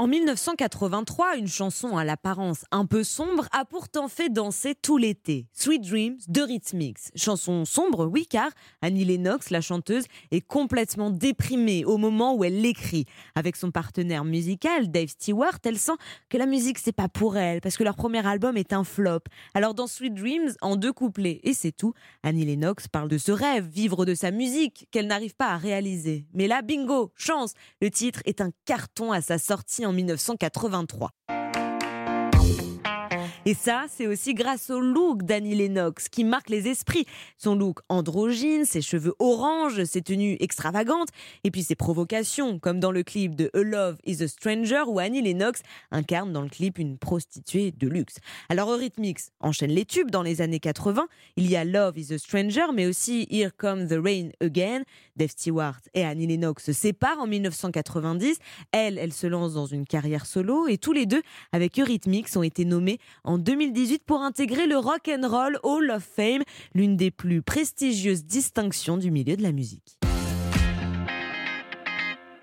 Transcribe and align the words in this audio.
En 0.00 0.06
1983, 0.06 1.38
une 1.38 1.48
chanson 1.48 1.96
à 1.96 2.04
l'apparence 2.04 2.64
un 2.70 2.86
peu 2.86 3.02
sombre 3.02 3.48
a 3.50 3.64
pourtant 3.64 4.06
fait 4.06 4.28
danser 4.28 4.76
tout 4.76 4.96
l'été. 4.96 5.48
Sweet 5.52 5.82
Dreams 5.82 6.18
de 6.28 6.40
Rhythmix. 6.40 7.10
Chanson 7.16 7.64
sombre, 7.64 8.06
oui, 8.06 8.24
car 8.24 8.52
Annie 8.80 9.04
Lennox, 9.04 9.50
la 9.50 9.60
chanteuse, 9.60 10.04
est 10.30 10.40
complètement 10.40 11.10
déprimée 11.10 11.84
au 11.84 11.96
moment 11.96 12.36
où 12.36 12.44
elle 12.44 12.60
l'écrit. 12.60 13.06
Avec 13.34 13.56
son 13.56 13.72
partenaire 13.72 14.24
musical, 14.24 14.88
Dave 14.88 15.08
Stewart, 15.08 15.58
elle 15.64 15.80
sent 15.80 15.96
que 16.28 16.38
la 16.38 16.46
musique, 16.46 16.78
c'est 16.78 16.92
pas 16.92 17.08
pour 17.08 17.36
elle, 17.36 17.60
parce 17.60 17.76
que 17.76 17.82
leur 17.82 17.96
premier 17.96 18.24
album 18.24 18.56
est 18.56 18.72
un 18.72 18.84
flop. 18.84 19.22
Alors 19.52 19.74
dans 19.74 19.88
Sweet 19.88 20.14
Dreams, 20.14 20.52
en 20.60 20.76
deux 20.76 20.92
couplets, 20.92 21.40
et 21.42 21.54
c'est 21.54 21.72
tout, 21.72 21.92
Annie 22.22 22.44
Lennox 22.44 22.86
parle 22.86 23.08
de 23.08 23.18
ce 23.18 23.32
rêve, 23.32 23.66
vivre 23.66 24.04
de 24.04 24.14
sa 24.14 24.30
musique, 24.30 24.86
qu'elle 24.92 25.08
n'arrive 25.08 25.34
pas 25.34 25.48
à 25.48 25.56
réaliser. 25.56 26.24
Mais 26.34 26.46
là, 26.46 26.62
bingo, 26.62 27.10
chance, 27.16 27.54
le 27.82 27.90
titre 27.90 28.22
est 28.26 28.40
un 28.40 28.52
carton 28.64 29.10
à 29.10 29.20
sa 29.20 29.38
sortie 29.38 29.86
en 29.88 29.94
1983. 29.94 31.37
Et 33.48 33.54
ça, 33.54 33.86
c'est 33.88 34.06
aussi 34.06 34.34
grâce 34.34 34.68
au 34.68 34.78
look 34.78 35.22
d'Annie 35.22 35.54
Lennox 35.54 36.10
qui 36.10 36.22
marque 36.22 36.50
les 36.50 36.68
esprits. 36.68 37.06
Son 37.38 37.54
look 37.54 37.78
androgyne, 37.88 38.66
ses 38.66 38.82
cheveux 38.82 39.14
orange, 39.20 39.84
ses 39.84 40.02
tenues 40.02 40.36
extravagantes 40.40 41.08
et 41.44 41.50
puis 41.50 41.62
ses 41.62 41.74
provocations, 41.74 42.58
comme 42.58 42.78
dans 42.78 42.92
le 42.92 43.02
clip 43.02 43.34
de 43.34 43.50
A 43.54 43.62
Love 43.62 43.96
is 44.04 44.22
a 44.22 44.28
Stranger 44.28 44.82
où 44.86 44.98
Annie 44.98 45.22
Lennox 45.22 45.62
incarne 45.90 46.30
dans 46.30 46.42
le 46.42 46.50
clip 46.50 46.76
une 46.76 46.98
prostituée 46.98 47.72
de 47.72 47.88
luxe. 47.88 48.16
Alors 48.50 48.70
Eurythmics 48.70 49.30
enchaîne 49.40 49.70
les 49.70 49.86
tubes 49.86 50.10
dans 50.10 50.22
les 50.22 50.42
années 50.42 50.60
80. 50.60 51.08
Il 51.36 51.50
y 51.50 51.56
a 51.56 51.64
Love 51.64 51.96
is 51.96 52.12
a 52.12 52.18
Stranger, 52.18 52.66
mais 52.74 52.84
aussi 52.84 53.26
Here 53.30 53.52
Comes 53.56 53.88
the 53.88 53.98
Rain 53.98 54.28
Again. 54.42 54.82
Dave 55.16 55.30
Stewart 55.30 55.80
et 55.94 56.04
Annie 56.04 56.26
Lennox 56.26 56.66
se 56.66 56.74
séparent 56.74 57.20
en 57.20 57.26
1990. 57.26 58.36
Elle, 58.72 58.98
elle 58.98 59.14
se 59.14 59.26
lance 59.26 59.54
dans 59.54 59.66
une 59.66 59.86
carrière 59.86 60.26
solo 60.26 60.68
et 60.68 60.76
tous 60.76 60.92
les 60.92 61.06
deux, 61.06 61.22
avec 61.52 61.80
Eurythmics, 61.80 62.36
ont 62.36 62.42
été 62.42 62.66
nommés 62.66 62.98
en 63.24 63.37
2018 63.38 64.02
pour 64.04 64.22
intégrer 64.22 64.66
le 64.66 64.76
Rock 64.76 65.08
and 65.08 65.26
Roll 65.28 65.58
Hall 65.62 65.90
of 65.90 66.02
Fame, 66.02 66.42
l'une 66.74 66.96
des 66.96 67.10
plus 67.10 67.42
prestigieuses 67.42 68.24
distinctions 68.24 68.96
du 68.96 69.10
milieu 69.10 69.36
de 69.36 69.42
la 69.42 69.52
musique. 69.52 69.97